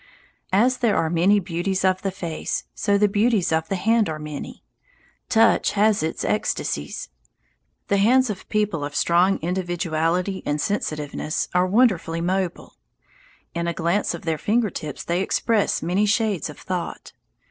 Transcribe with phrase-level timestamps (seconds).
[0.51, 4.17] As there are many beauties of the face, so the beauties of the hand are
[4.17, 4.63] many.
[5.29, 7.09] Touch has its ecstasies.
[7.87, 12.77] The hands of people of strong individuality and sensitiveness are wonderfully mobile.
[13.53, 17.13] In a glance of their finger tips they express many shades of thought.